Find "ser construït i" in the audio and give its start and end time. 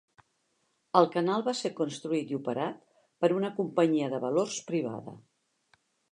1.59-2.37